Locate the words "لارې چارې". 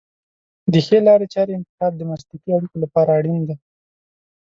1.07-1.51